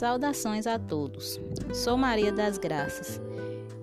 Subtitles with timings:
[0.00, 1.38] Saudações a todos.
[1.74, 3.20] Sou Maria das Graças.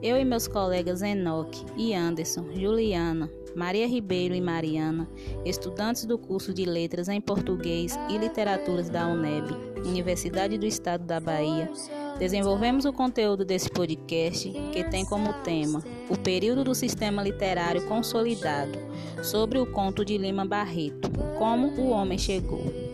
[0.02, 5.08] Eu e meus colegas Enoque e Anderson, Juliana, Maria Ribeiro e Mariana,
[5.46, 9.46] estudantes do curso de Letras em Português e Literaturas da UNEB,
[9.86, 11.70] Universidade do Estado da Bahia,
[12.18, 18.80] desenvolvemos o conteúdo desse podcast que tem como tema o período do sistema literário consolidado,
[19.22, 22.87] sobre o conto de Lima Barreto, Como o Homem Chegou.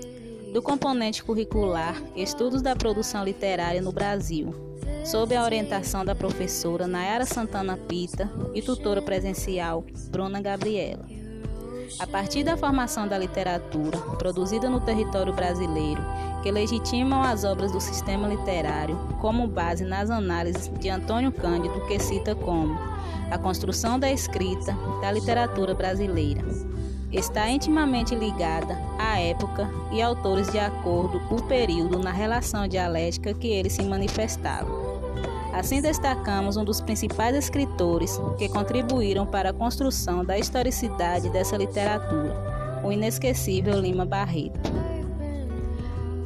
[0.54, 4.54] Do componente curricular Estudos da Produção Literária no Brasil,
[5.04, 11.08] sob a orientação da professora Nayara Santana Pita e tutora presencial Bruna Gabriela.
[11.98, 16.04] A partir da formação da literatura produzida no território brasileiro,
[16.44, 21.98] que legitimam as obras do sistema literário como base nas análises de Antônio Cândido, que
[21.98, 22.78] cita como
[23.32, 26.44] a construção da escrita da literatura brasileira.
[27.14, 33.48] Está intimamente ligada à época e autores de acordo o período na relação dialética que
[33.48, 34.94] eles se manifestavam.
[35.54, 42.82] Assim, destacamos um dos principais escritores que contribuíram para a construção da historicidade dessa literatura,
[42.84, 44.72] o inesquecível Lima Barreto.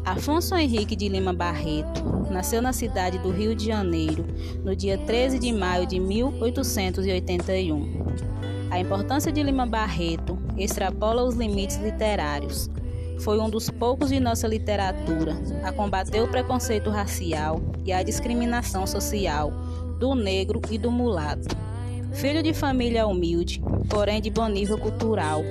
[0.05, 2.01] Afonso Henrique de Lima Barreto
[2.31, 4.25] nasceu na cidade do Rio de Janeiro
[4.63, 8.05] no dia 13 de maio de 1881.
[8.72, 12.69] A importância de Lima Barreto extrapola os limites literários
[13.19, 18.85] foi um dos poucos de nossa literatura a combater o preconceito racial e a discriminação
[18.85, 19.52] social
[20.00, 21.55] do negro e do mulato.
[22.13, 25.41] Filho de família humilde, porém de bom nível cultural,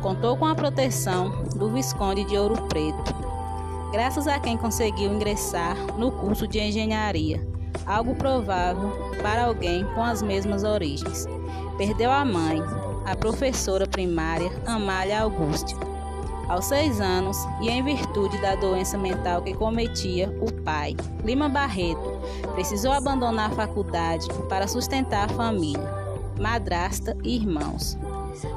[0.00, 3.14] contou com a proteção do Visconde de Ouro Preto,
[3.92, 7.46] graças a quem conseguiu ingressar no curso de engenharia,
[7.86, 8.90] algo provável
[9.22, 11.26] para alguém com as mesmas origens.
[11.76, 12.62] Perdeu a mãe,
[13.04, 15.76] a professora primária Amália Auguste
[16.48, 22.20] aos seis anos, e em virtude da doença mental que cometia o pai, Lima Barreto,
[22.54, 25.88] precisou abandonar a faculdade para sustentar a família,
[26.38, 27.96] madrasta e irmãos.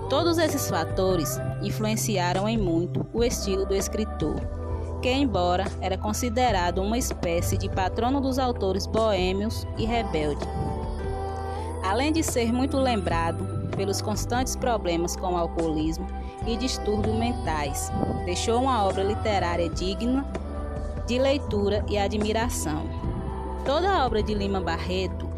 [0.09, 4.36] Todos esses fatores influenciaram em muito o estilo do escritor,
[5.02, 10.46] que, embora era considerado uma espécie de patrono dos autores boêmios e rebelde,
[11.84, 16.06] além de ser muito lembrado pelos constantes problemas com o alcoolismo
[16.46, 17.90] e distúrbios mentais.
[18.26, 20.26] Deixou uma obra literária digna
[21.06, 22.84] de leitura e admiração.
[23.64, 25.30] Toda a obra de Lima Barreto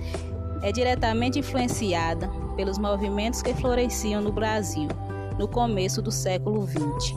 [0.63, 4.87] é diretamente influenciada pelos movimentos que floresciam no Brasil
[5.37, 7.15] no começo do século XX.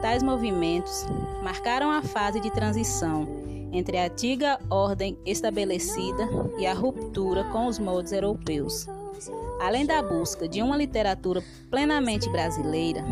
[0.00, 1.06] Tais movimentos
[1.42, 3.26] marcaram a fase de transição
[3.72, 6.28] entre a antiga ordem estabelecida
[6.58, 8.86] e a ruptura com os moldes europeus.
[9.60, 13.04] Além da busca de uma literatura plenamente brasileira,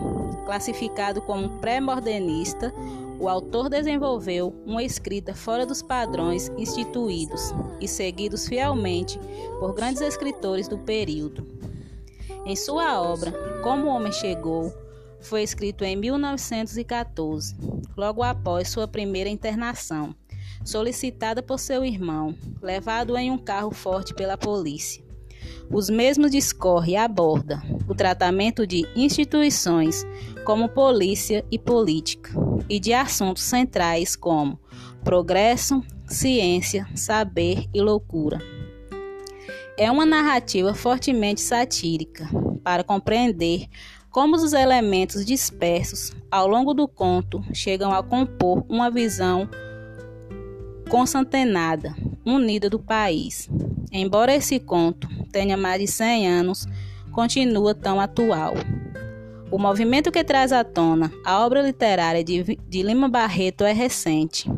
[0.45, 2.75] classificado como pré-modernista,
[3.21, 9.21] o autor desenvolveu uma escrita fora dos padrões instituídos e seguidos fielmente
[9.59, 11.47] por grandes escritores do período.
[12.47, 14.73] Em sua obra, Como o Homem Chegou,
[15.21, 17.55] foi escrito em 1914,
[17.95, 20.15] logo após sua primeira internação,
[20.65, 25.10] solicitada por seu irmão, levado em um carro forte pela polícia.
[25.71, 30.07] Os mesmos discorre e aborda o tratamento de instituições
[30.45, 32.33] como polícia e política
[32.69, 34.59] e de assuntos centrais como
[35.05, 38.39] progresso, ciência, saber e loucura.
[39.77, 42.29] É uma narrativa fortemente satírica
[42.63, 43.67] para compreender
[44.11, 49.49] como os elementos dispersos ao longo do conto chegam a compor uma visão
[50.89, 51.95] consantenada,
[52.27, 53.49] unida do país.
[53.93, 56.67] Embora esse conto tenha mais de 100 anos,
[57.13, 58.55] continua tão atual.
[59.51, 64.51] O movimento que traz à tona a obra literária de, de Lima Barreto é recente,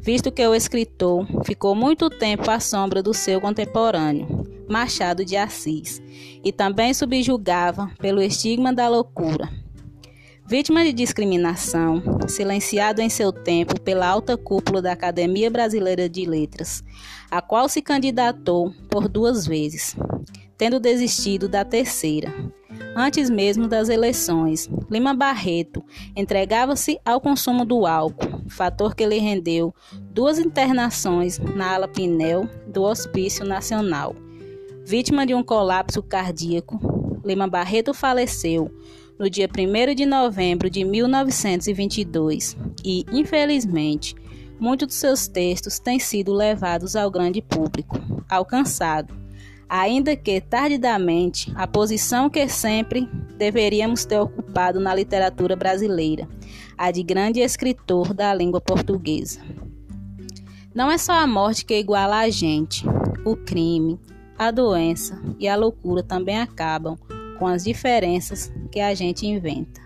[0.00, 6.00] visto que o escritor ficou muito tempo à sombra do seu contemporâneo, Machado de Assis,
[6.44, 9.48] e também subjugava pelo estigma da loucura.
[10.46, 16.82] Vítima de discriminação, silenciado em seu tempo pela alta cúpula da Academia Brasileira de Letras,
[17.30, 19.94] a qual se candidatou por duas vezes,
[20.58, 22.34] tendo desistido da terceira.
[22.94, 25.84] Antes mesmo das eleições, Lima Barreto
[26.16, 29.72] entregava-se ao consumo do álcool, fator que lhe rendeu
[30.10, 34.16] duas internações na ala Pinel do Hospício Nacional.
[34.84, 36.80] Vítima de um colapso cardíaco,
[37.24, 38.68] Lima Barreto faleceu
[39.18, 44.14] no dia 1 de novembro de 1922 e, infelizmente,
[44.58, 49.14] muitos dos seus textos têm sido levados ao grande público, alcançado,
[49.68, 56.28] ainda que tardidamente, a posição que sempre deveríamos ter ocupado na literatura brasileira,
[56.76, 59.40] a de grande escritor da língua portuguesa.
[60.74, 62.84] Não é só a morte que iguala a gente.
[63.24, 63.98] O crime,
[64.38, 66.96] a doença e a loucura também acabam
[67.38, 69.80] com as diferenças que a gente inventa.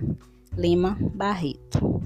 [0.56, 2.02] Lima Barreto